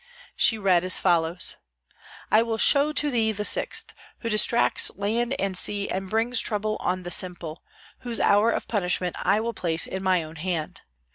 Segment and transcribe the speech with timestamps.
[0.35, 1.57] She read as follows:
[2.31, 6.77] "I will show to thee the sixth, who distracts land and sea and brings trouble
[6.79, 7.61] on the simple;
[7.99, 10.81] whose hour of punishment I will place in my own hand.